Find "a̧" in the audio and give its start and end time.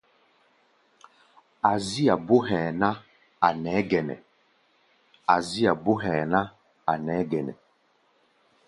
3.47-3.51